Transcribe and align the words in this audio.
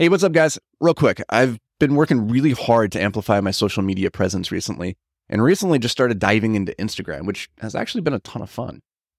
Hey, 0.00 0.08
what's 0.08 0.22
up, 0.22 0.30
guys? 0.30 0.60
Real 0.80 0.94
quick, 0.94 1.20
I've 1.28 1.58
been 1.80 1.96
working 1.96 2.28
really 2.28 2.52
hard 2.52 2.92
to 2.92 3.02
amplify 3.02 3.40
my 3.40 3.50
social 3.50 3.82
media 3.82 4.12
presence 4.12 4.52
recently, 4.52 4.96
and 5.28 5.42
recently 5.42 5.80
just 5.80 5.90
started 5.90 6.20
diving 6.20 6.54
into 6.54 6.72
Instagram, 6.78 7.26
which 7.26 7.50
has 7.58 7.74
actually 7.74 8.02
been 8.02 8.14
a 8.14 8.20
ton 8.20 8.40
of 8.40 8.48
fun. 8.48 8.78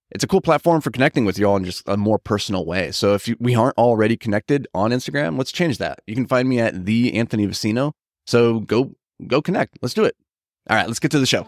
It's 0.09 0.23
a 0.23 0.27
cool 0.27 0.39
platform 0.39 0.79
for 0.79 0.89
connecting 0.89 1.25
with 1.25 1.37
y'all 1.37 1.57
in 1.57 1.65
just 1.65 1.83
a 1.85 1.97
more 1.97 2.17
personal 2.17 2.65
way. 2.65 2.91
So 2.91 3.13
if 3.13 3.27
you, 3.27 3.35
we 3.41 3.55
aren't 3.55 3.77
already 3.77 4.15
connected 4.15 4.69
on 4.73 4.91
Instagram, 4.91 5.37
let's 5.37 5.51
change 5.51 5.79
that. 5.79 5.99
You 6.07 6.15
can 6.15 6.27
find 6.27 6.47
me 6.47 6.61
at 6.61 6.85
the 6.85 7.13
Anthony 7.13 7.45
Vicino. 7.45 7.91
So 8.25 8.61
go 8.61 8.95
go 9.27 9.41
connect. 9.41 9.79
Let's 9.81 9.93
do 9.93 10.05
it. 10.05 10.15
All 10.69 10.77
right, 10.77 10.87
let's 10.87 10.99
get 10.99 11.11
to 11.11 11.19
the 11.19 11.25
show. 11.25 11.45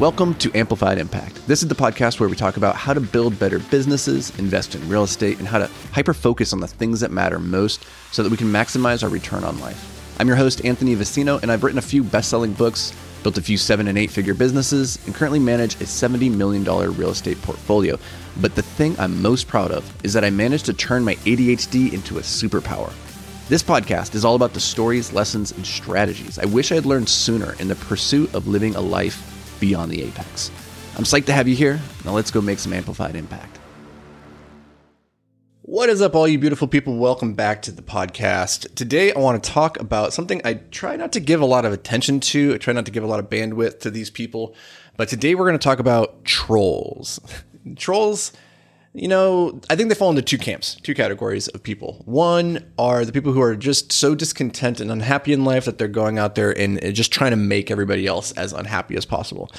Welcome 0.00 0.32
to 0.36 0.50
Amplified 0.56 0.96
Impact. 0.96 1.46
This 1.46 1.62
is 1.62 1.68
the 1.68 1.74
podcast 1.74 2.20
where 2.20 2.28
we 2.30 2.34
talk 2.34 2.56
about 2.56 2.74
how 2.74 2.94
to 2.94 3.02
build 3.02 3.38
better 3.38 3.58
businesses, 3.58 4.32
invest 4.38 4.74
in 4.74 4.88
real 4.88 5.04
estate, 5.04 5.38
and 5.38 5.46
how 5.46 5.58
to 5.58 5.68
hyper 5.92 6.14
focus 6.14 6.54
on 6.54 6.60
the 6.60 6.66
things 6.66 7.00
that 7.00 7.10
matter 7.10 7.38
most 7.38 7.84
so 8.10 8.22
that 8.22 8.30
we 8.30 8.38
can 8.38 8.46
maximize 8.46 9.02
our 9.02 9.10
return 9.10 9.44
on 9.44 9.60
life. 9.60 10.16
I'm 10.18 10.26
your 10.26 10.38
host, 10.38 10.64
Anthony 10.64 10.94
Vicino, 10.94 11.36
and 11.42 11.52
I've 11.52 11.62
written 11.62 11.78
a 11.78 11.82
few 11.82 12.02
best 12.02 12.30
selling 12.30 12.54
books, 12.54 12.94
built 13.22 13.36
a 13.36 13.42
few 13.42 13.58
seven 13.58 13.88
and 13.88 13.98
eight 13.98 14.10
figure 14.10 14.32
businesses, 14.32 14.98
and 15.04 15.14
currently 15.14 15.38
manage 15.38 15.74
a 15.74 15.84
$70 15.84 16.34
million 16.34 16.64
real 16.64 17.10
estate 17.10 17.42
portfolio. 17.42 17.98
But 18.40 18.54
the 18.54 18.62
thing 18.62 18.98
I'm 18.98 19.20
most 19.20 19.48
proud 19.48 19.70
of 19.70 19.84
is 20.02 20.14
that 20.14 20.24
I 20.24 20.30
managed 20.30 20.64
to 20.64 20.72
turn 20.72 21.04
my 21.04 21.16
ADHD 21.16 21.92
into 21.92 22.16
a 22.16 22.22
superpower. 22.22 22.90
This 23.50 23.62
podcast 23.62 24.14
is 24.14 24.24
all 24.24 24.36
about 24.36 24.54
the 24.54 24.60
stories, 24.60 25.12
lessons, 25.12 25.52
and 25.52 25.66
strategies 25.66 26.38
I 26.38 26.46
wish 26.46 26.72
I 26.72 26.76
had 26.76 26.86
learned 26.86 27.10
sooner 27.10 27.54
in 27.58 27.68
the 27.68 27.74
pursuit 27.74 28.34
of 28.34 28.48
living 28.48 28.76
a 28.76 28.80
life 28.80 29.29
beyond 29.60 29.92
the 29.92 30.02
apex. 30.02 30.50
I'm 30.96 31.04
psyched 31.04 31.26
to 31.26 31.32
have 31.32 31.46
you 31.46 31.54
here. 31.54 31.80
Now 32.04 32.12
let's 32.12 32.30
go 32.30 32.40
make 32.40 32.58
some 32.58 32.72
amplified 32.72 33.14
impact. 33.14 33.58
What 35.62 35.88
is 35.88 36.02
up, 36.02 36.16
all 36.16 36.26
you 36.26 36.36
beautiful 36.36 36.66
people? 36.66 36.96
Welcome 36.96 37.34
back 37.34 37.62
to 37.62 37.70
the 37.70 37.80
podcast. 37.80 38.74
Today, 38.74 39.12
I 39.12 39.20
want 39.20 39.40
to 39.44 39.50
talk 39.50 39.78
about 39.78 40.12
something 40.12 40.40
I 40.44 40.54
try 40.54 40.96
not 40.96 41.12
to 41.12 41.20
give 41.20 41.40
a 41.40 41.46
lot 41.46 41.64
of 41.64 41.72
attention 41.72 42.18
to. 42.18 42.54
I 42.54 42.58
try 42.58 42.72
not 42.72 42.86
to 42.86 42.90
give 42.90 43.04
a 43.04 43.06
lot 43.06 43.20
of 43.20 43.30
bandwidth 43.30 43.78
to 43.80 43.90
these 43.92 44.10
people. 44.10 44.56
But 44.96 45.08
today, 45.08 45.36
we're 45.36 45.46
going 45.46 45.56
to 45.56 45.62
talk 45.62 45.78
about 45.78 46.24
trolls. 46.24 47.20
trolls, 47.76 48.32
you 48.92 49.06
know, 49.06 49.60
I 49.70 49.76
think 49.76 49.88
they 49.88 49.94
fall 49.94 50.10
into 50.10 50.22
two 50.22 50.38
camps, 50.38 50.74
two 50.82 50.94
categories 50.94 51.46
of 51.48 51.62
people. 51.62 52.02
One 52.06 52.72
are 52.76 53.04
the 53.04 53.12
people 53.12 53.32
who 53.32 53.40
are 53.40 53.54
just 53.54 53.92
so 53.92 54.16
discontent 54.16 54.80
and 54.80 54.90
unhappy 54.90 55.32
in 55.32 55.44
life 55.44 55.66
that 55.66 55.78
they're 55.78 55.86
going 55.86 56.18
out 56.18 56.34
there 56.34 56.56
and 56.56 56.84
uh, 56.84 56.90
just 56.90 57.12
trying 57.12 57.30
to 57.30 57.36
make 57.36 57.70
everybody 57.70 58.06
else 58.06 58.32
as 58.32 58.52
unhappy 58.52 58.96
as 58.96 59.04
possible. 59.04 59.50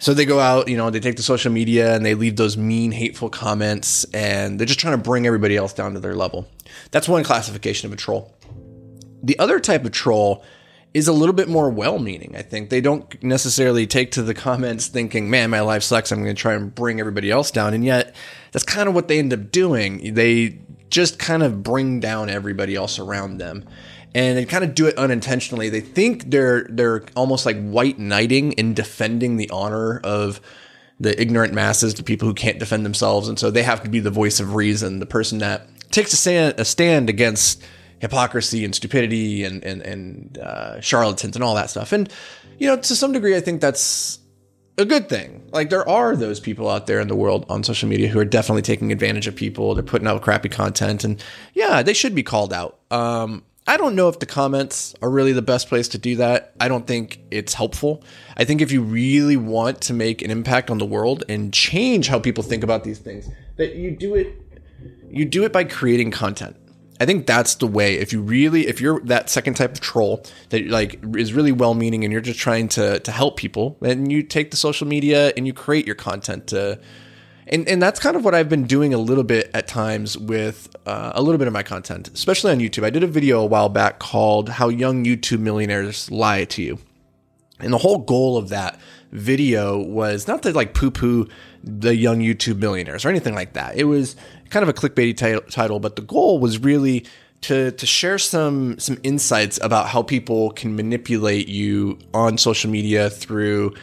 So 0.00 0.12
they 0.12 0.24
go 0.24 0.40
out, 0.40 0.66
you 0.68 0.76
know, 0.76 0.90
they 0.90 0.98
take 0.98 1.16
to 1.16 1.22
social 1.22 1.52
media 1.52 1.94
and 1.94 2.04
they 2.04 2.14
leave 2.14 2.34
those 2.34 2.56
mean, 2.56 2.90
hateful 2.90 3.30
comments 3.30 4.04
and 4.12 4.58
they're 4.58 4.66
just 4.66 4.80
trying 4.80 4.96
to 4.96 5.02
bring 5.02 5.24
everybody 5.26 5.56
else 5.56 5.72
down 5.72 5.94
to 5.94 6.00
their 6.00 6.16
level. 6.16 6.48
That's 6.90 7.08
one 7.08 7.22
classification 7.22 7.86
of 7.86 7.92
a 7.92 7.96
troll. 7.96 8.34
The 9.22 9.38
other 9.38 9.60
type 9.60 9.84
of 9.84 9.92
troll 9.92 10.44
is 10.94 11.08
a 11.08 11.12
little 11.12 11.34
bit 11.34 11.48
more 11.48 11.68
well 11.68 11.98
meaning. 11.98 12.34
I 12.36 12.42
think 12.42 12.70
they 12.70 12.80
don't 12.80 13.22
necessarily 13.22 13.86
take 13.86 14.12
to 14.12 14.22
the 14.22 14.32
comments 14.32 14.86
thinking, 14.86 15.28
man, 15.28 15.50
my 15.50 15.60
life 15.60 15.82
sucks. 15.82 16.12
I'm 16.12 16.22
going 16.22 16.34
to 16.34 16.40
try 16.40 16.54
and 16.54 16.74
bring 16.74 17.00
everybody 17.00 17.30
else 17.30 17.50
down. 17.50 17.74
And 17.74 17.84
yet, 17.84 18.14
that's 18.52 18.64
kind 18.64 18.88
of 18.88 18.94
what 18.94 19.08
they 19.08 19.18
end 19.18 19.32
up 19.32 19.50
doing. 19.50 20.14
They 20.14 20.60
just 20.90 21.18
kind 21.18 21.42
of 21.42 21.62
bring 21.62 21.98
down 21.98 22.30
everybody 22.30 22.76
else 22.76 23.00
around 23.00 23.38
them 23.38 23.64
and 24.14 24.38
they 24.38 24.44
kind 24.44 24.62
of 24.62 24.74
do 24.74 24.86
it 24.86 24.96
unintentionally. 24.96 25.68
They 25.68 25.80
think 25.80 26.30
they're 26.30 26.66
they're 26.70 27.04
almost 27.16 27.44
like 27.44 27.60
white 27.60 27.98
knighting 27.98 28.54
and 28.58 28.76
defending 28.76 29.36
the 29.36 29.50
honor 29.50 29.98
of 30.04 30.40
the 31.00 31.20
ignorant 31.20 31.52
masses, 31.52 31.94
the 31.94 32.04
people 32.04 32.28
who 32.28 32.34
can't 32.34 32.60
defend 32.60 32.86
themselves, 32.86 33.28
and 33.28 33.38
so 33.38 33.50
they 33.50 33.64
have 33.64 33.82
to 33.82 33.88
be 33.90 33.98
the 33.98 34.10
voice 34.10 34.38
of 34.38 34.54
reason, 34.54 35.00
the 35.00 35.06
person 35.06 35.38
that 35.38 35.66
takes 35.90 36.12
a 36.12 36.16
stand, 36.16 36.58
a 36.58 36.64
stand 36.64 37.10
against 37.10 37.62
hypocrisy 38.00 38.64
and 38.64 38.74
stupidity 38.74 39.44
and 39.44 39.62
and 39.64 39.82
and 39.82 40.38
uh, 40.38 40.80
charlatans 40.80 41.36
and 41.36 41.44
all 41.44 41.54
that 41.54 41.70
stuff. 41.70 41.92
And 41.92 42.12
you 42.58 42.66
know, 42.66 42.76
to 42.76 42.96
some 42.96 43.12
degree, 43.12 43.36
I 43.36 43.40
think 43.40 43.60
that's 43.60 44.18
a 44.78 44.84
good 44.84 45.08
thing. 45.08 45.48
Like 45.52 45.70
there 45.70 45.88
are 45.88 46.16
those 46.16 46.40
people 46.40 46.68
out 46.68 46.86
there 46.86 47.00
in 47.00 47.08
the 47.08 47.16
world 47.16 47.46
on 47.48 47.62
social 47.62 47.88
media 47.88 48.08
who 48.08 48.18
are 48.18 48.24
definitely 48.24 48.62
taking 48.62 48.92
advantage 48.92 49.26
of 49.26 49.36
people. 49.36 49.74
They're 49.74 49.82
putting 49.82 50.08
out 50.08 50.20
crappy 50.22 50.48
content, 50.48 51.04
and 51.04 51.22
yeah, 51.54 51.82
they 51.82 51.94
should 51.94 52.14
be 52.14 52.22
called 52.22 52.52
out. 52.52 52.78
Um, 52.90 53.44
I 53.66 53.78
don't 53.78 53.94
know 53.94 54.10
if 54.10 54.18
the 54.18 54.26
comments 54.26 54.94
are 55.00 55.08
really 55.08 55.32
the 55.32 55.40
best 55.40 55.68
place 55.68 55.88
to 55.88 55.98
do 55.98 56.16
that. 56.16 56.54
I 56.60 56.68
don't 56.68 56.86
think 56.86 57.20
it's 57.30 57.54
helpful. 57.54 58.04
I 58.36 58.44
think 58.44 58.60
if 58.60 58.70
you 58.70 58.82
really 58.82 59.38
want 59.38 59.80
to 59.82 59.94
make 59.94 60.20
an 60.20 60.30
impact 60.30 60.70
on 60.70 60.76
the 60.76 60.84
world 60.84 61.24
and 61.30 61.50
change 61.50 62.08
how 62.08 62.18
people 62.18 62.44
think 62.44 62.62
about 62.62 62.84
these 62.84 62.98
things, 62.98 63.26
that 63.56 63.76
you 63.76 63.90
do 63.90 64.14
it 64.16 64.36
you 65.14 65.24
do 65.24 65.44
it 65.44 65.52
by 65.52 65.64
creating 65.64 66.10
content. 66.10 66.56
I 67.00 67.06
think 67.06 67.26
that's 67.26 67.56
the 67.56 67.66
way. 67.66 67.96
If 67.96 68.12
you 68.12 68.20
really, 68.20 68.66
if 68.68 68.80
you're 68.80 69.00
that 69.00 69.28
second 69.28 69.54
type 69.54 69.72
of 69.72 69.80
troll 69.80 70.24
that 70.50 70.66
like 70.68 71.00
is 71.16 71.32
really 71.32 71.52
well-meaning 71.52 72.04
and 72.04 72.12
you're 72.12 72.22
just 72.22 72.38
trying 72.38 72.68
to 72.68 73.00
to 73.00 73.12
help 73.12 73.36
people, 73.36 73.76
then 73.80 74.10
you 74.10 74.22
take 74.22 74.50
the 74.50 74.56
social 74.56 74.86
media 74.86 75.32
and 75.36 75.46
you 75.46 75.52
create 75.52 75.86
your 75.86 75.96
content 75.96 76.46
to 76.48 76.78
and 77.46 77.68
and 77.68 77.82
that's 77.82 78.00
kind 78.00 78.16
of 78.16 78.24
what 78.24 78.34
I've 78.34 78.48
been 78.48 78.64
doing 78.64 78.94
a 78.94 78.98
little 78.98 79.24
bit 79.24 79.50
at 79.54 79.66
times 79.66 80.16
with 80.16 80.74
uh, 80.86 81.12
a 81.14 81.22
little 81.22 81.38
bit 81.38 81.46
of 81.46 81.52
my 81.52 81.62
content, 81.62 82.10
especially 82.14 82.52
on 82.52 82.58
YouTube. 82.58 82.84
I 82.84 82.90
did 82.90 83.02
a 83.02 83.08
video 83.08 83.40
a 83.40 83.46
while 83.46 83.68
back 83.68 83.98
called 83.98 84.48
"How 84.48 84.68
Young 84.68 85.04
YouTube 85.04 85.40
Millionaires 85.40 86.10
Lie 86.10 86.44
to 86.44 86.62
You," 86.62 86.78
and 87.60 87.72
the 87.72 87.78
whole 87.78 87.98
goal 87.98 88.36
of 88.36 88.48
that 88.48 88.80
video 89.12 89.78
was 89.78 90.26
not 90.26 90.42
to 90.42 90.52
like 90.52 90.74
poo-poo 90.74 91.28
the 91.64 91.96
young 91.96 92.20
YouTube 92.20 92.58
millionaires 92.58 93.04
or 93.04 93.08
anything 93.08 93.34
like 93.34 93.54
that. 93.54 93.76
It 93.76 93.84
was 93.84 94.16
kind 94.50 94.62
of 94.62 94.68
a 94.68 94.72
clickbaity 94.72 95.16
t- 95.16 95.50
title, 95.50 95.80
but 95.80 95.96
the 95.96 96.02
goal 96.02 96.38
was 96.38 96.58
really 96.58 97.06
to 97.42 97.72
to 97.72 97.86
share 97.86 98.18
some 98.18 98.78
some 98.78 98.98
insights 99.02 99.58
about 99.62 99.88
how 99.88 100.02
people 100.02 100.50
can 100.50 100.76
manipulate 100.76 101.48
you 101.48 101.98
on 102.12 102.38
social 102.38 102.70
media 102.70 103.10
through 103.10 103.74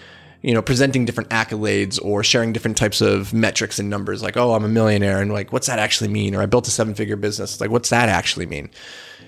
you 0.41 0.55
know, 0.55 0.61
presenting 0.61 1.05
different 1.05 1.29
accolades 1.29 2.03
or 2.03 2.23
sharing 2.23 2.51
different 2.51 2.75
types 2.75 2.99
of 2.99 3.31
metrics 3.31 3.77
and 3.77 3.91
numbers, 3.91 4.23
like, 4.23 4.37
oh, 4.37 4.53
I'm 4.53 4.63
a 4.63 4.67
millionaire, 4.67 5.21
and 5.21 5.31
like, 5.31 5.53
what's 5.53 5.67
that 5.67 5.77
actually 5.77 6.07
mean? 6.07 6.35
Or 6.35 6.41
I 6.41 6.47
built 6.47 6.67
a 6.67 6.71
seven 6.71 6.95
figure 6.95 7.15
business, 7.15 7.61
like, 7.61 7.69
what's 7.69 7.89
that 7.89 8.09
actually 8.09 8.47
mean? 8.47 8.71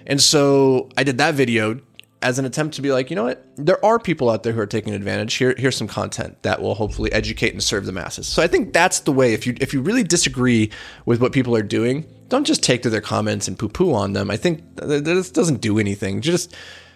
And 0.07 0.19
so 0.19 0.89
I 0.97 1.03
did 1.03 1.19
that 1.19 1.35
video 1.35 1.79
as 2.23 2.39
an 2.39 2.45
attempt 2.45 2.75
to 2.75 2.81
be 2.81 2.91
like, 2.91 3.09
you 3.09 3.15
know 3.15 3.25
what? 3.25 3.45
There 3.57 3.83
are 3.85 3.99
people 3.99 4.29
out 4.29 4.43
there 4.43 4.53
who 4.53 4.59
are 4.61 4.65
taking 4.65 4.93
advantage. 4.93 5.33
Here, 5.35 5.53
here's 5.57 5.75
some 5.75 5.87
content 5.87 6.41
that 6.43 6.61
will 6.61 6.73
hopefully 6.73 7.11
educate 7.11 7.51
and 7.53 7.61
serve 7.61 7.85
the 7.85 7.91
masses. 7.91 8.27
So 8.27 8.41
I 8.41 8.47
think 8.47 8.73
that's 8.73 9.01
the 9.01 9.11
way. 9.11 9.33
If 9.33 9.45
you 9.45 9.55
if 9.59 9.73
you 9.73 9.81
really 9.81 10.03
disagree 10.03 10.71
with 11.05 11.21
what 11.21 11.33
people 11.33 11.55
are 11.55 11.61
doing, 11.61 12.05
don't 12.29 12.45
just 12.45 12.63
take 12.63 12.81
to 12.83 12.89
their 12.89 13.01
comments 13.01 13.47
and 13.47 13.59
poo 13.59 13.69
poo 13.69 13.93
on 13.93 14.13
them. 14.13 14.31
I 14.31 14.37
think 14.37 14.63
this 14.77 15.29
doesn't 15.29 15.61
do 15.61 15.77
anything. 15.77 16.21
Just 16.21 16.55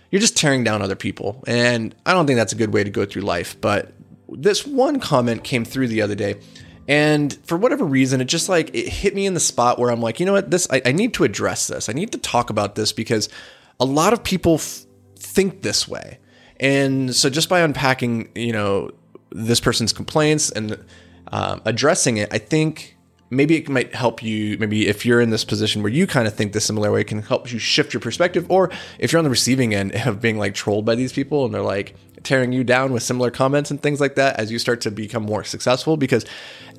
you're 0.09 0.21
just 0.21 0.37
tearing 0.37 0.63
down 0.63 0.81
other 0.81 0.95
people, 0.95 1.43
and 1.45 1.93
I 2.05 2.13
don't 2.13 2.25
think 2.25 2.37
that's 2.37 2.53
a 2.53 2.57
good 2.57 2.73
way 2.73 2.83
to 2.83 2.89
go 2.89 3.05
through 3.05 3.23
life. 3.23 3.59
But 3.59 3.91
this 4.29 4.66
one 4.66 4.99
comment 4.99 5.43
came 5.43 5.66
through 5.66 5.89
the 5.89 6.01
other 6.01 6.16
day 6.16 6.35
and 6.87 7.37
for 7.45 7.57
whatever 7.57 7.85
reason 7.85 8.21
it 8.21 8.25
just 8.25 8.49
like 8.49 8.73
it 8.73 8.87
hit 8.87 9.13
me 9.16 9.25
in 9.25 9.33
the 9.33 9.39
spot 9.39 9.79
where 9.79 9.89
i'm 9.89 10.01
like 10.01 10.19
you 10.19 10.25
know 10.25 10.33
what 10.33 10.51
this 10.51 10.67
i, 10.69 10.81
I 10.85 10.91
need 10.91 11.13
to 11.16 11.23
address 11.23 11.67
this 11.67 11.89
i 11.89 11.93
need 11.93 12.11
to 12.11 12.17
talk 12.17 12.49
about 12.49 12.75
this 12.75 12.91
because 12.91 13.29
a 13.79 13.85
lot 13.85 14.13
of 14.13 14.23
people 14.23 14.55
f- 14.55 14.85
think 15.17 15.61
this 15.61 15.88
way. 15.88 16.19
And 16.59 17.16
so 17.16 17.29
just 17.29 17.50
by 17.50 17.59
unpacking 17.59 18.29
you 18.35 18.51
know 18.51 18.91
this 19.31 19.59
person's 19.59 19.94
complaints 19.94 20.50
and 20.51 20.83
um, 21.31 21.61
addressing 21.66 22.17
it 22.17 22.33
i 22.33 22.38
think 22.38 22.95
maybe 23.29 23.57
it 23.57 23.67
might 23.69 23.94
help 23.94 24.23
you 24.23 24.57
maybe 24.57 24.88
if 24.88 25.05
you're 25.05 25.19
in 25.19 25.29
this 25.29 25.44
position 25.44 25.83
where 25.83 25.91
you 25.91 26.07
kind 26.07 26.28
of 26.28 26.33
think 26.33 26.53
the 26.53 26.61
similar 26.61 26.91
way 26.91 27.03
can 27.03 27.22
help 27.22 27.51
you 27.51 27.59
shift 27.59 27.94
your 27.94 28.00
perspective 28.00 28.45
or 28.50 28.72
if 29.00 29.11
you're 29.11 29.19
on 29.19 29.23
the 29.23 29.29
receiving 29.29 29.73
end 29.73 29.94
of 30.05 30.22
being 30.22 30.38
like 30.38 30.53
trolled 30.53 30.85
by 30.85 30.95
these 30.95 31.11
people 31.11 31.45
and 31.45 31.53
they're 31.53 31.61
like 31.61 31.95
tearing 32.23 32.51
you 32.51 32.63
down 32.63 32.94
with 32.94 33.03
similar 33.03 33.31
comments 33.31 33.72
and 33.72 33.81
things 33.81 34.00
like 34.00 34.16
that 34.16 34.39
as 34.39 34.51
you 34.51 34.59
start 34.59 34.81
to 34.81 34.91
become 34.91 35.23
more 35.23 35.44
successful 35.44 35.97
because 35.97 36.25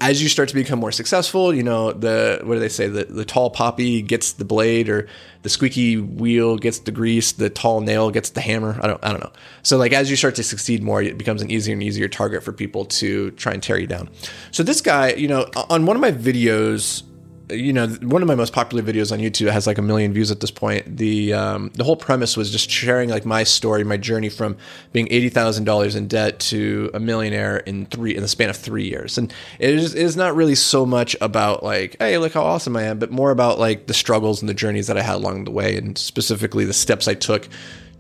as 0.01 0.23
you 0.23 0.29
start 0.29 0.49
to 0.49 0.55
become 0.55 0.79
more 0.79 0.93
successful 0.93 1.55
you 1.55 1.63
know 1.63 1.93
the 1.93 2.41
what 2.45 2.55
do 2.55 2.61
they 2.61 2.69
say? 2.69 2.89
The, 2.89 3.05
the 3.05 3.25
tall 3.25 3.51
poppy 3.51 4.03
gets 4.03 4.33
the 4.33 4.45
blade 4.45 4.89
or 4.89 5.09
the 5.43 5.49
squeaky 5.49 5.97
wheel 5.97 6.57
gets 6.57 6.81
the 6.81 6.91
grease 6.91 7.33
the 7.33 7.51
tall 7.51 7.81
nail 7.81 8.11
gets 8.11 8.31
the 8.31 8.41
hammer. 8.41 8.79
I 8.83 8.87
don't 8.87 9.05
i 9.05 9.11
don't 9.11 9.23
know. 9.23 9.33
So 9.63 9.77
like 9.77 9.93
as 9.93 10.11
you 10.11 10.17
start 10.17 10.35
to 10.37 10.43
succeed 10.43 10.83
more 10.83 11.03
it 11.03 11.19
becomes 11.19 11.43
an 11.43 11.51
easier 11.51 11.73
and 11.73 11.83
easier 11.83 12.09
target 12.09 12.43
for 12.43 12.53
people 12.53 12.85
to 12.87 13.31
try 13.33 13.53
and 13.53 13.63
tear 13.63 13.79
you 13.79 13.87
down. 13.87 14.11
So 14.51 14.63
this 14.63 14.81
guy 14.81 15.13
you 15.15 15.29
know 15.29 15.47
on 15.71 15.87
one 15.87 15.97
of 15.97 16.03
my 16.03 16.13
videos 16.13 17.03
you 17.51 17.73
know, 17.73 17.87
one 17.87 18.23
of 18.23 18.29
my 18.29 18.35
most 18.35 18.53
popular 18.53 18.83
videos 18.83 19.13
on 19.13 19.19
YouTube 19.19 19.51
has 19.51 19.67
like 19.67 19.79
a 19.79 19.83
million 19.83 20.13
views 20.13 20.31
at 20.31 20.41
this 20.41 20.51
point. 20.51 20.97
The 20.97 21.33
um, 21.33 21.71
the 21.75 21.85
whole 21.85 21.97
premise 21.97 22.37
was 22.37 22.51
just 22.51 22.71
sharing 22.71 23.09
like 23.09 23.25
my 23.25 23.45
story, 23.45 23.85
my 23.85 23.97
journey 23.97 24.29
from 24.29 24.57
being 24.93 25.09
eighty 25.11 25.29
thousand 25.29 25.65
dollars 25.65 25.95
in 25.95 26.09
debt 26.09 26.39
to 26.41 26.91
a 26.95 27.01
millionaire 27.01 27.59
in 27.59 27.87
three 27.87 28.15
in 28.15 28.23
the 28.23 28.29
span 28.29 28.51
of 28.51 28.57
three 28.57 28.89
years. 28.89 29.19
And 29.19 29.33
it 29.59 29.71
is, 29.71 29.95
it 29.95 30.03
is 30.03 30.17
not 30.17 30.35
really 30.35 30.55
so 30.55 30.85
much 30.85 31.17
about 31.21 31.63
like, 31.63 31.97
hey, 31.99 32.19
look 32.19 32.35
how 32.35 32.43
awesome 32.43 32.77
I 32.77 32.83
am, 32.83 32.99
but 32.99 33.11
more 33.11 33.31
about 33.31 33.59
like 33.59 33.87
the 33.87 33.95
struggles 33.95 34.43
and 34.43 34.49
the 34.49 34.55
journeys 34.55 34.87
that 34.87 34.99
I 34.99 35.03
had 35.03 35.17
along 35.17 35.45
the 35.45 35.51
way, 35.51 35.77
and 35.77 35.97
specifically 35.97 36.65
the 36.65 36.73
steps 36.73 37.09
I 37.09 37.15
took 37.15 37.49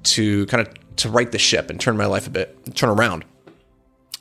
to 0.04 0.46
kind 0.46 0.66
of 0.66 0.74
to 0.96 1.08
right 1.08 1.30
the 1.30 1.38
ship 1.38 1.70
and 1.70 1.80
turn 1.80 1.96
my 1.96 2.06
life 2.06 2.26
a 2.26 2.30
bit, 2.30 2.74
turn 2.74 2.90
around. 2.90 3.24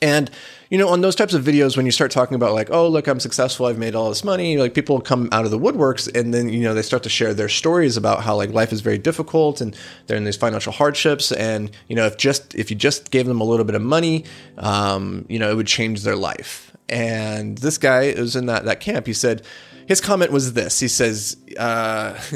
And 0.01 0.29
you 0.69 0.77
know, 0.77 0.89
on 0.89 1.01
those 1.01 1.15
types 1.15 1.33
of 1.33 1.43
videos, 1.43 1.77
when 1.77 1.85
you 1.85 1.91
start 1.91 2.11
talking 2.11 2.35
about 2.35 2.53
like, 2.53 2.69
oh, 2.71 2.87
look, 2.87 3.07
I'm 3.07 3.19
successful, 3.19 3.65
I've 3.65 3.77
made 3.77 3.95
all 3.95 4.09
this 4.09 4.23
money, 4.23 4.57
like 4.57 4.73
people 4.73 4.99
come 4.99 5.29
out 5.31 5.45
of 5.45 5.51
the 5.51 5.59
woodworks, 5.59 6.13
and 6.13 6.33
then 6.33 6.49
you 6.49 6.61
know 6.61 6.73
they 6.73 6.81
start 6.81 7.03
to 7.03 7.09
share 7.09 7.33
their 7.33 7.49
stories 7.49 7.97
about 7.97 8.23
how 8.23 8.35
like 8.35 8.51
life 8.51 8.73
is 8.73 8.81
very 8.81 8.97
difficult 8.97 9.61
and 9.61 9.75
they're 10.05 10.17
in 10.17 10.23
these 10.23 10.37
financial 10.37 10.73
hardships, 10.73 11.31
and 11.31 11.71
you 11.87 11.95
know, 11.95 12.05
if 12.05 12.17
just 12.17 12.55
if 12.55 12.69
you 12.69 12.75
just 12.75 13.11
gave 13.11 13.27
them 13.27 13.41
a 13.41 13.45
little 13.45 13.65
bit 13.65 13.75
of 13.75 13.81
money, 13.81 14.25
um, 14.57 15.25
you 15.29 15.39
know, 15.39 15.49
it 15.49 15.55
would 15.55 15.67
change 15.67 16.03
their 16.03 16.15
life. 16.15 16.75
And 16.89 17.57
this 17.57 17.77
guy 17.77 18.13
was 18.17 18.35
in 18.35 18.45
that 18.47 18.65
that 18.65 18.79
camp. 18.79 19.07
He 19.07 19.13
said 19.13 19.43
his 19.87 20.01
comment 20.01 20.31
was 20.31 20.53
this. 20.53 20.79
He 20.79 20.87
says. 20.87 21.37
Uh, 21.57 22.19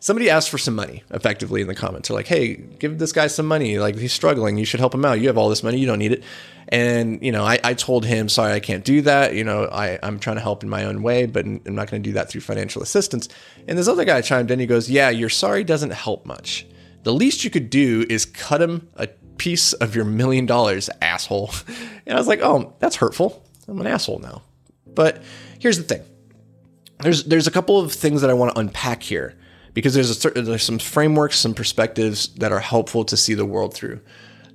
somebody 0.00 0.30
asked 0.30 0.50
for 0.50 0.58
some 0.58 0.74
money 0.74 1.02
effectively 1.10 1.60
in 1.60 1.66
the 1.66 1.74
comments. 1.74 2.08
They're 2.08 2.16
like, 2.16 2.26
hey, 2.26 2.54
give 2.54 2.98
this 2.98 3.12
guy 3.12 3.26
some 3.26 3.46
money. 3.46 3.78
Like, 3.78 3.96
he's 3.96 4.12
struggling. 4.12 4.58
You 4.58 4.64
should 4.64 4.80
help 4.80 4.94
him 4.94 5.04
out. 5.04 5.20
You 5.20 5.28
have 5.28 5.38
all 5.38 5.48
this 5.48 5.62
money. 5.62 5.78
You 5.78 5.86
don't 5.86 5.98
need 5.98 6.12
it. 6.12 6.24
And, 6.68 7.22
you 7.22 7.32
know, 7.32 7.44
I, 7.44 7.58
I 7.64 7.74
told 7.74 8.04
him, 8.04 8.28
sorry, 8.28 8.52
I 8.52 8.60
can't 8.60 8.84
do 8.84 9.02
that. 9.02 9.34
You 9.34 9.44
know, 9.44 9.64
I, 9.64 9.98
I'm 10.02 10.18
trying 10.18 10.36
to 10.36 10.42
help 10.42 10.62
in 10.62 10.68
my 10.68 10.84
own 10.84 11.02
way, 11.02 11.26
but 11.26 11.44
I'm 11.46 11.62
not 11.66 11.90
going 11.90 12.02
to 12.02 12.08
do 12.08 12.12
that 12.14 12.28
through 12.28 12.42
financial 12.42 12.82
assistance. 12.82 13.28
And 13.66 13.78
this 13.78 13.88
other 13.88 14.04
guy 14.04 14.20
chimed 14.20 14.50
in. 14.50 14.60
He 14.60 14.66
goes, 14.66 14.90
yeah, 14.90 15.10
your 15.10 15.30
sorry 15.30 15.64
doesn't 15.64 15.92
help 15.92 16.26
much. 16.26 16.66
The 17.04 17.12
least 17.12 17.42
you 17.42 17.50
could 17.50 17.70
do 17.70 18.04
is 18.08 18.24
cut 18.26 18.60
him 18.60 18.88
a 18.96 19.08
piece 19.38 19.72
of 19.72 19.94
your 19.96 20.04
million 20.04 20.46
dollars, 20.46 20.90
asshole. 21.00 21.50
And 22.06 22.16
I 22.16 22.20
was 22.20 22.26
like, 22.26 22.40
oh, 22.40 22.74
that's 22.78 22.96
hurtful. 22.96 23.44
I'm 23.68 23.78
an 23.82 23.86
asshole 23.86 24.20
now. 24.20 24.40
But 24.86 25.22
here's 25.58 25.76
the 25.76 25.84
thing. 25.84 26.02
There's 27.00 27.24
there's 27.24 27.46
a 27.46 27.50
couple 27.50 27.78
of 27.78 27.92
things 27.92 28.22
that 28.22 28.30
I 28.30 28.32
want 28.32 28.54
to 28.54 28.60
unpack 28.60 29.02
here 29.02 29.36
because 29.78 29.94
there's 29.94 30.10
a 30.10 30.14
certain, 30.14 30.44
there's 30.44 30.64
some 30.64 30.80
frameworks, 30.80 31.38
some 31.38 31.54
perspectives 31.54 32.30
that 32.34 32.50
are 32.50 32.58
helpful 32.58 33.04
to 33.04 33.16
see 33.16 33.34
the 33.34 33.44
world 33.44 33.72
through. 33.72 34.00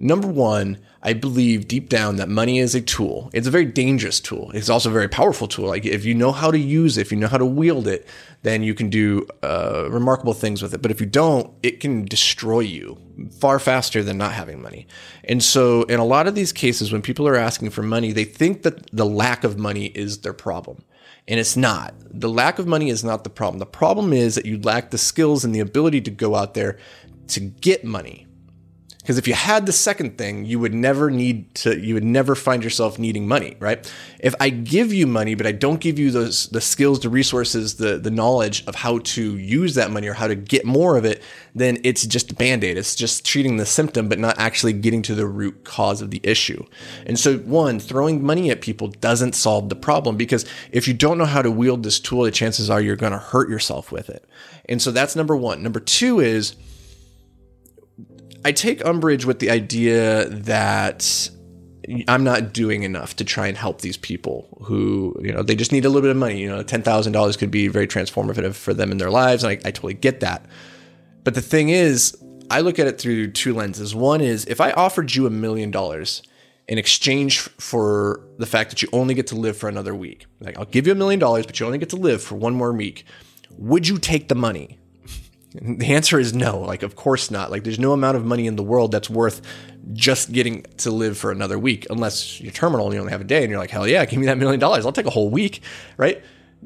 Number 0.03 0.27
one, 0.27 0.79
I 1.01 1.13
believe 1.13 1.69
deep 1.69 1.87
down 1.87 2.17
that 2.17 2.27
money 2.27 2.59
is 2.59 2.75
a 2.75 2.81
tool. 2.81 3.29
It's 3.31 3.47
a 3.47 3.51
very 3.51 3.63
dangerous 3.63 4.19
tool. 4.19 4.51
It's 4.53 4.67
also 4.67 4.89
a 4.89 4.93
very 4.93 5.07
powerful 5.07 5.47
tool. 5.47 5.67
Like 5.67 5.85
if 5.85 6.03
you 6.03 6.13
know 6.13 6.33
how 6.33 6.51
to 6.51 6.59
use 6.59 6.97
it, 6.97 7.01
if 7.01 7.11
you 7.13 7.17
know 7.17 7.29
how 7.29 7.37
to 7.37 7.45
wield 7.45 7.87
it, 7.87 8.05
then 8.41 8.63
you 8.63 8.73
can 8.73 8.89
do 8.89 9.25
uh, 9.43 9.87
remarkable 9.89 10.33
things 10.33 10.61
with 10.61 10.73
it. 10.73 10.81
But 10.81 10.91
if 10.91 10.99
you 10.99 11.07
don't, 11.07 11.53
it 11.63 11.79
can 11.79 12.03
destroy 12.03 12.59
you 12.59 12.97
far 13.39 13.59
faster 13.59 14.03
than 14.03 14.17
not 14.17 14.33
having 14.33 14.61
money. 14.61 14.87
And 15.23 15.41
so, 15.41 15.83
in 15.83 16.01
a 16.01 16.05
lot 16.05 16.27
of 16.27 16.35
these 16.35 16.51
cases, 16.51 16.91
when 16.91 17.01
people 17.01 17.25
are 17.25 17.37
asking 17.37 17.69
for 17.69 17.81
money, 17.81 18.11
they 18.11 18.25
think 18.25 18.63
that 18.63 18.91
the 18.91 19.05
lack 19.05 19.45
of 19.45 19.57
money 19.57 19.85
is 19.85 20.17
their 20.19 20.33
problem. 20.33 20.83
And 21.29 21.39
it's 21.39 21.55
not. 21.55 21.93
The 22.09 22.29
lack 22.29 22.59
of 22.59 22.67
money 22.67 22.89
is 22.89 23.05
not 23.05 23.23
the 23.23 23.29
problem. 23.29 23.59
The 23.59 23.65
problem 23.65 24.11
is 24.11 24.35
that 24.35 24.45
you 24.45 24.59
lack 24.59 24.91
the 24.91 24.97
skills 24.97 25.45
and 25.45 25.55
the 25.55 25.61
ability 25.61 26.01
to 26.01 26.11
go 26.11 26.35
out 26.35 26.55
there 26.55 26.77
to 27.29 27.39
get 27.39 27.85
money. 27.85 28.27
Because 29.03 29.17
if 29.17 29.27
you 29.27 29.33
had 29.33 29.65
the 29.65 29.73
second 29.73 30.17
thing, 30.17 30.45
you 30.45 30.59
would 30.59 30.73
never 30.73 31.11
need 31.11 31.53
to, 31.55 31.77
you 31.77 31.93
would 31.93 32.05
never 32.05 32.35
find 32.35 32.63
yourself 32.63 32.97
needing 32.97 33.27
money, 33.27 33.57
right? 33.59 33.93
If 34.21 34.33
I 34.39 34.47
give 34.47 34.93
you 34.93 35.07
money, 35.07 35.35
but 35.35 35.45
I 35.45 35.51
don't 35.51 35.81
give 35.81 35.99
you 35.99 36.09
those, 36.09 36.47
the 36.47 36.61
skills, 36.61 37.01
the 37.01 37.09
resources, 37.09 37.75
the, 37.75 37.97
the 37.97 38.09
knowledge 38.09 38.65
of 38.65 38.75
how 38.75 38.99
to 38.99 39.37
use 39.37 39.75
that 39.75 39.91
money 39.91 40.07
or 40.07 40.13
how 40.13 40.27
to 40.27 40.35
get 40.35 40.63
more 40.63 40.95
of 40.95 41.03
it, 41.03 41.21
then 41.53 41.79
it's 41.83 42.05
just 42.05 42.31
a 42.31 42.33
band 42.33 42.63
aid. 42.63 42.77
It's 42.77 42.95
just 42.95 43.25
treating 43.25 43.57
the 43.57 43.65
symptom, 43.65 44.07
but 44.07 44.19
not 44.19 44.39
actually 44.39 44.71
getting 44.71 45.01
to 45.01 45.15
the 45.15 45.27
root 45.27 45.65
cause 45.65 46.01
of 46.01 46.09
the 46.09 46.21
issue. 46.23 46.65
And 47.05 47.19
so, 47.19 47.39
one, 47.39 47.81
throwing 47.81 48.25
money 48.25 48.51
at 48.51 48.61
people 48.61 48.87
doesn't 48.87 49.33
solve 49.35 49.67
the 49.67 49.75
problem 49.75 50.15
because 50.15 50.45
if 50.71 50.87
you 50.87 50.93
don't 50.93 51.17
know 51.17 51.25
how 51.25 51.41
to 51.41 51.51
wield 51.51 51.83
this 51.83 51.99
tool, 51.99 52.23
the 52.23 52.31
chances 52.31 52.69
are 52.69 52.79
you're 52.79 52.95
going 52.95 53.11
to 53.11 53.17
hurt 53.17 53.49
yourself 53.49 53.91
with 53.91 54.09
it. 54.09 54.23
And 54.69 54.81
so 54.81 54.91
that's 54.91 55.13
number 55.13 55.35
one. 55.35 55.61
Number 55.61 55.81
two 55.81 56.21
is, 56.21 56.55
I 58.45 58.51
take 58.51 58.85
umbrage 58.85 59.25
with 59.25 59.39
the 59.39 59.49
idea 59.49 60.27
that 60.29 61.29
I'm 62.07 62.23
not 62.23 62.53
doing 62.53 62.83
enough 62.83 63.15
to 63.17 63.25
try 63.25 63.47
and 63.47 63.57
help 63.57 63.81
these 63.81 63.97
people 63.97 64.57
who, 64.63 65.15
you 65.21 65.31
know, 65.31 65.43
they 65.43 65.55
just 65.55 65.71
need 65.71 65.85
a 65.85 65.89
little 65.89 66.01
bit 66.01 66.11
of 66.11 66.17
money. 66.17 66.39
You 66.39 66.49
know, 66.49 66.63
$10,000 66.63 67.37
could 67.37 67.51
be 67.51 67.67
very 67.67 67.87
transformative 67.87 68.55
for 68.55 68.73
them 68.73 68.91
in 68.91 68.97
their 68.97 69.09
lives. 69.09 69.43
And 69.43 69.51
I, 69.51 69.53
I 69.67 69.71
totally 69.71 69.93
get 69.93 70.21
that. 70.21 70.45
But 71.23 71.35
the 71.35 71.41
thing 71.41 71.69
is, 71.69 72.17
I 72.49 72.61
look 72.61 72.79
at 72.79 72.87
it 72.87 72.99
through 72.99 73.31
two 73.31 73.53
lenses. 73.53 73.95
One 73.95 74.21
is 74.21 74.45
if 74.45 74.61
I 74.61 74.71
offered 74.71 75.13
you 75.15 75.25
a 75.25 75.29
million 75.29 75.71
dollars 75.71 76.21
in 76.67 76.77
exchange 76.77 77.39
for 77.39 78.25
the 78.37 78.45
fact 78.45 78.69
that 78.69 78.81
you 78.81 78.89
only 78.93 79.13
get 79.13 79.27
to 79.27 79.35
live 79.35 79.57
for 79.57 79.67
another 79.67 79.95
week, 79.95 80.25
like 80.39 80.57
I'll 80.57 80.65
give 80.65 80.85
you 80.85 80.93
a 80.93 80.95
million 80.95 81.19
dollars, 81.19 81.45
but 81.45 81.59
you 81.59 81.65
only 81.65 81.77
get 81.77 81.89
to 81.89 81.95
live 81.97 82.21
for 82.21 82.35
one 82.35 82.53
more 82.53 82.71
week, 82.71 83.05
would 83.57 83.87
you 83.87 83.97
take 83.97 84.29
the 84.29 84.35
money? 84.35 84.79
The 85.61 85.93
answer 85.93 86.19
is 86.19 86.33
no. 86.33 86.59
Like, 86.59 86.83
of 86.83 86.95
course 86.95 87.29
not. 87.29 87.51
Like, 87.51 87.63
there's 87.63 87.79
no 87.79 87.91
amount 87.91 88.17
of 88.17 88.25
money 88.25 88.47
in 88.47 88.55
the 88.55 88.63
world 88.63 88.91
that's 88.91 89.09
worth 89.09 89.41
just 89.93 90.31
getting 90.31 90.63
to 90.77 90.91
live 90.91 91.17
for 91.17 91.31
another 91.31 91.59
week, 91.59 91.85
unless 91.89 92.39
you're 92.41 92.51
terminal 92.51 92.85
and 92.87 92.95
you 92.95 92.99
only 92.99 93.11
have 93.11 93.21
a 93.21 93.25
day 93.25 93.43
and 93.43 93.49
you're 93.49 93.59
like, 93.59 93.69
hell 93.69 93.87
yeah, 93.87 94.03
give 94.05 94.19
me 94.19 94.25
that 94.25 94.37
million 94.37 94.59
dollars. 94.59 94.85
I'll 94.85 94.91
take 94.91 95.05
a 95.05 95.11
whole 95.11 95.29
week, 95.29 95.61
right? 95.97 96.23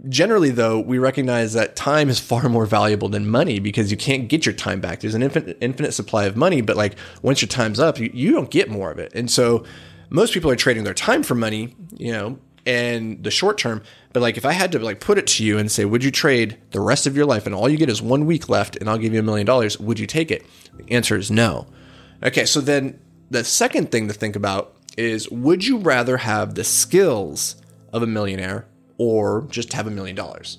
Generally, 0.08 0.52
though, 0.52 0.80
we 0.80 1.00
recognize 1.00 1.54
that 1.54 1.76
time 1.76 2.10
is 2.10 2.20
far 2.20 2.48
more 2.50 2.66
valuable 2.66 3.10
than 3.10 3.28
money 3.28 3.60
because 3.60 3.90
you 3.92 3.98
can't 3.98 4.28
get 4.28 4.46
your 4.46 4.54
time 4.54 4.80
back. 4.80 5.00
There's 5.00 5.16
an 5.16 5.24
infinite, 5.24 5.58
infinite 5.60 5.94
supply 5.94 6.26
of 6.26 6.38
money, 6.38 6.62
but 6.62 6.78
like 6.78 6.96
once 7.24 7.42
your 7.42 7.50
time's 7.50 7.80
up, 7.80 8.00
you, 8.00 8.12
you 8.14 8.32
don't 8.32 8.52
get 8.52 8.70
more 8.70 8.92
of 8.92 9.00
it. 9.00 9.12
And 9.16 9.30
so 9.30 9.66
most 10.10 10.34
people 10.34 10.52
are 10.52 10.56
trading 10.56 10.84
their 10.84 10.94
time 10.94 11.24
for 11.24 11.36
money, 11.36 11.76
you 11.98 12.12
know, 12.12 12.38
and 12.68 13.24
the 13.24 13.32
short 13.32 13.58
term. 13.58 13.82
But 14.12 14.22
like 14.22 14.38
if 14.38 14.46
I 14.46 14.52
had 14.52 14.74
to 14.74 14.80
like 14.80 15.00
put 15.00 15.18
it 15.18 15.26
to 15.28 15.44
you 15.44 15.58
and 15.58 15.72
say, 15.72 15.86
would 15.86 16.04
you 16.04 16.12
trade 16.12 16.58
the 16.72 16.82
rest 16.82 17.08
of 17.08 17.16
your 17.16 17.26
life 17.26 17.46
and 17.46 17.56
all 17.56 17.70
you 17.70 17.78
get 17.78 17.90
is 17.90 18.02
one 18.02 18.26
week 18.26 18.50
left 18.50 18.76
and 18.76 18.90
I'll 18.90 18.98
give 18.98 19.14
you 19.14 19.22
a 19.22 19.24
million 19.24 19.48
dollars, 19.48 19.80
would 19.80 19.98
you 19.98 20.06
take 20.06 20.30
it? 20.30 20.46
The 20.76 20.94
answer 20.94 21.18
is 21.18 21.32
no. 21.32 21.66
Okay, 22.22 22.46
so 22.46 22.60
then 22.60 23.00
the 23.32 23.44
second 23.44 23.90
thing 23.90 24.10
to 24.10 24.14
think 24.14 24.36
about 24.36 24.76
is 24.98 25.30
would 25.30 25.66
you 25.66 25.78
rather 25.78 26.18
have 26.18 26.56
the 26.56 26.64
skills 26.66 27.56
of 27.94 28.04
a 28.04 28.08
millionaire 28.08 28.68
or 28.98 29.48
just 29.50 29.72
have 29.72 29.88
a 29.88 29.92
million 29.92 30.16
dollars? 30.16 30.58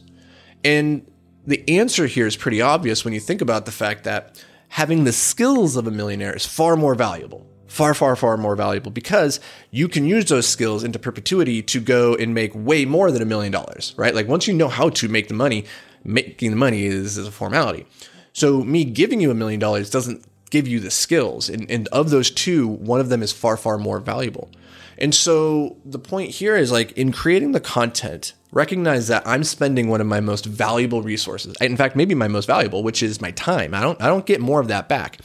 And 0.64 1.06
the 1.46 1.62
answer 1.68 2.06
here 2.06 2.26
is 2.26 2.36
pretty 2.36 2.62
obvious 2.62 3.04
when 3.04 3.12
you 3.12 3.20
think 3.20 3.42
about 3.42 3.66
the 3.66 3.72
fact 3.72 4.04
that 4.04 4.42
having 4.68 5.04
the 5.04 5.12
skills 5.12 5.76
of 5.76 5.86
a 5.86 5.90
millionaire 5.90 6.34
is 6.34 6.46
far 6.46 6.74
more 6.74 6.94
valuable 6.94 7.47
far, 7.68 7.94
far, 7.94 8.16
far 8.16 8.36
more 8.36 8.56
valuable 8.56 8.90
because 8.90 9.38
you 9.70 9.88
can 9.88 10.04
use 10.06 10.24
those 10.24 10.48
skills 10.48 10.82
into 10.82 10.98
perpetuity 10.98 11.62
to 11.62 11.80
go 11.80 12.14
and 12.14 12.34
make 12.34 12.50
way 12.54 12.84
more 12.84 13.12
than 13.12 13.22
a 13.22 13.26
million 13.26 13.52
dollars, 13.52 13.94
right? 13.96 14.14
Like 14.14 14.26
once 14.26 14.48
you 14.48 14.54
know 14.54 14.68
how 14.68 14.88
to 14.90 15.08
make 15.08 15.28
the 15.28 15.34
money, 15.34 15.64
making 16.02 16.50
the 16.50 16.56
money 16.56 16.84
is, 16.84 17.16
is 17.18 17.26
a 17.26 17.30
formality. 17.30 17.86
So 18.32 18.64
me 18.64 18.84
giving 18.84 19.20
you 19.20 19.30
a 19.30 19.34
million 19.34 19.60
dollars 19.60 19.90
doesn't 19.90 20.24
give 20.50 20.66
you 20.66 20.80
the 20.80 20.90
skills. 20.90 21.48
And, 21.48 21.70
and 21.70 21.88
of 21.88 22.10
those 22.10 22.30
two, 22.30 22.66
one 22.66 23.00
of 23.00 23.10
them 23.10 23.22
is 23.22 23.32
far, 23.32 23.56
far 23.56 23.78
more 23.78 24.00
valuable. 24.00 24.50
And 24.96 25.14
so 25.14 25.76
the 25.84 25.98
point 25.98 26.30
here 26.30 26.56
is 26.56 26.72
like 26.72 26.92
in 26.92 27.12
creating 27.12 27.52
the 27.52 27.60
content, 27.60 28.32
recognize 28.50 29.08
that 29.08 29.26
I'm 29.26 29.44
spending 29.44 29.88
one 29.88 30.00
of 30.00 30.06
my 30.06 30.20
most 30.20 30.44
valuable 30.44 31.02
resources. 31.02 31.54
In 31.60 31.76
fact, 31.76 31.94
maybe 31.94 32.14
my 32.14 32.28
most 32.28 32.46
valuable, 32.46 32.82
which 32.82 33.02
is 33.02 33.20
my 33.20 33.30
time. 33.32 33.74
I 33.74 33.80
don't 33.80 34.00
I 34.02 34.06
don't 34.06 34.26
get 34.26 34.40
more 34.40 34.60
of 34.60 34.68
that 34.68 34.88
back. 34.88 35.18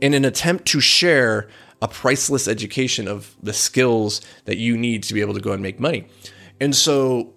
In 0.00 0.14
an 0.14 0.24
attempt 0.24 0.66
to 0.66 0.80
share 0.80 1.48
a 1.82 1.88
priceless 1.88 2.46
education 2.46 3.08
of 3.08 3.36
the 3.42 3.52
skills 3.52 4.20
that 4.44 4.56
you 4.56 4.78
need 4.78 5.02
to 5.02 5.12
be 5.12 5.20
able 5.20 5.34
to 5.34 5.40
go 5.40 5.52
and 5.52 5.60
make 5.60 5.80
money. 5.80 6.06
And 6.60 6.74
so 6.76 7.34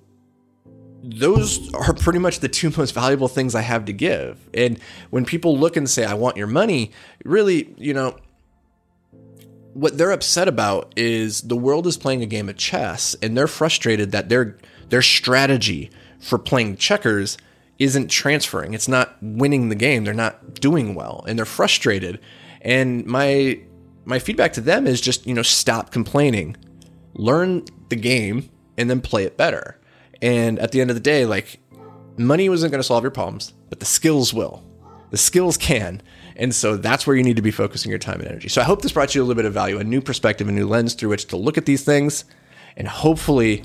those 1.02 1.74
are 1.74 1.94
pretty 1.94 2.20
much 2.20 2.40
the 2.40 2.48
two 2.48 2.72
most 2.78 2.94
valuable 2.94 3.28
things 3.28 3.56
I 3.56 3.62
have 3.62 3.86
to 3.86 3.94
give. 3.94 4.48
And 4.54 4.80
when 5.10 5.26
people 5.26 5.58
look 5.58 5.76
and 5.76 5.90
say, 5.90 6.06
I 6.06 6.14
want 6.14 6.38
your 6.38 6.48
money, 6.48 6.92
really, 7.26 7.74
you 7.78 7.94
know, 7.94 8.18
what 9.74 9.98
they're 9.98 10.12
upset 10.12 10.48
about 10.48 10.94
is 10.96 11.42
the 11.42 11.58
world 11.58 11.88
is 11.88 11.98
playing 11.98 12.22
a 12.22 12.28
game 12.28 12.48
of 12.48 12.56
chess 12.56 13.16
and 13.22 13.36
they're 13.36 13.48
frustrated 13.48 14.14
that 14.14 14.30
their 14.30 14.58
their 14.88 15.02
strategy 15.02 15.90
for 16.20 16.38
playing 16.38 16.78
checkers 16.78 17.38
isn't 17.78 18.10
transferring. 18.10 18.74
It's 18.74 18.88
not 18.88 19.18
winning 19.22 19.68
the 19.68 19.76
game. 19.76 20.06
They're 20.06 20.14
not 20.14 20.62
doing 20.62 20.96
well 20.96 21.26
and 21.28 21.38
they're 21.38 21.46
frustrated. 21.46 22.22
And 22.62 23.06
my 23.06 23.60
my 24.06 24.20
feedback 24.20 24.54
to 24.54 24.62
them 24.62 24.88
is 24.88 25.02
just, 25.02 25.26
you 25.28 25.34
know, 25.34 25.42
stop 25.42 25.92
complaining, 25.92 26.56
learn 27.14 27.66
the 27.90 27.96
game, 27.96 28.50
and 28.78 28.90
then 28.90 29.02
play 29.02 29.24
it 29.24 29.38
better. 29.38 29.80
And 30.22 30.60
at 30.60 30.72
the 30.72 30.82
end 30.82 30.90
of 30.90 30.96
the 30.96 31.02
day, 31.02 31.26
like, 31.26 31.60
money 32.18 32.48
wasn't 32.48 32.72
going 32.72 32.80
to 32.80 32.88
solve 32.88 33.04
your 33.04 33.12
problems, 33.12 33.54
but 33.70 33.80
the 33.80 33.86
skills 33.86 34.34
will. 34.34 34.64
The 35.12 35.18
skills 35.18 35.58
can. 35.58 36.02
And 36.36 36.54
so 36.54 36.78
that's 36.78 37.08
where 37.08 37.16
you 37.16 37.24
need 37.24 37.36
to 37.36 37.42
be 37.42 37.52
focusing 37.52 37.90
your 37.90 38.00
time 38.00 38.20
and 38.20 38.28
energy. 38.28 38.50
So 38.50 38.62
I 38.62 38.66
hope 38.66 38.82
this 38.82 38.92
brought 38.92 39.16
you 39.16 39.22
a 39.22 39.24
little 39.24 39.36
bit 39.36 39.46
of 39.46 39.54
value, 39.54 39.80
a 39.80 39.84
new 39.84 40.02
perspective, 40.02 40.48
a 40.48 40.52
new 40.52 40.68
lens 40.68 40.94
through 40.94 41.10
which 41.10 41.26
to 41.28 41.38
look 41.38 41.58
at 41.58 41.66
these 41.66 41.84
things. 41.84 42.26
And 42.78 42.88
hopefully, 42.88 43.64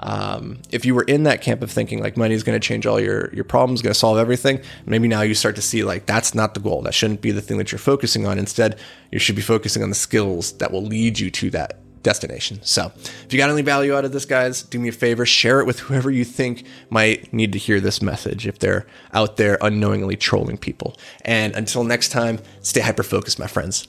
um, 0.00 0.58
if 0.70 0.84
you 0.84 0.94
were 0.94 1.02
in 1.02 1.24
that 1.24 1.42
camp 1.42 1.62
of 1.62 1.70
thinking 1.70 2.00
like 2.00 2.16
money 2.16 2.34
is 2.34 2.42
going 2.42 2.58
to 2.58 2.66
change 2.66 2.86
all 2.86 3.00
your 3.00 3.32
your 3.34 3.44
problems, 3.44 3.82
going 3.82 3.92
to 3.92 3.98
solve 3.98 4.18
everything, 4.18 4.60
maybe 4.86 5.08
now 5.08 5.22
you 5.22 5.34
start 5.34 5.56
to 5.56 5.62
see 5.62 5.82
like 5.82 6.06
that's 6.06 6.34
not 6.34 6.54
the 6.54 6.60
goal. 6.60 6.82
That 6.82 6.94
shouldn't 6.94 7.20
be 7.20 7.30
the 7.30 7.42
thing 7.42 7.58
that 7.58 7.72
you're 7.72 7.78
focusing 7.78 8.26
on. 8.26 8.38
Instead, 8.38 8.78
you 9.10 9.18
should 9.18 9.36
be 9.36 9.42
focusing 9.42 9.82
on 9.82 9.88
the 9.88 9.94
skills 9.94 10.52
that 10.58 10.70
will 10.70 10.84
lead 10.84 11.18
you 11.18 11.30
to 11.30 11.50
that 11.50 11.78
destination. 12.02 12.60
So, 12.62 12.92
if 12.96 13.32
you 13.32 13.38
got 13.38 13.50
any 13.50 13.62
value 13.62 13.94
out 13.94 14.04
of 14.04 14.12
this, 14.12 14.24
guys, 14.24 14.62
do 14.62 14.78
me 14.78 14.88
a 14.88 14.92
favor, 14.92 15.26
share 15.26 15.60
it 15.60 15.66
with 15.66 15.80
whoever 15.80 16.10
you 16.10 16.24
think 16.24 16.64
might 16.90 17.32
need 17.32 17.52
to 17.52 17.58
hear 17.58 17.80
this 17.80 18.00
message 18.00 18.46
if 18.46 18.58
they're 18.58 18.86
out 19.12 19.36
there 19.36 19.58
unknowingly 19.60 20.16
trolling 20.16 20.58
people. 20.58 20.96
And 21.22 21.54
until 21.56 21.84
next 21.84 22.10
time, 22.10 22.38
stay 22.60 22.80
hyper 22.80 23.02
focused, 23.02 23.38
my 23.38 23.46
friends. 23.46 23.88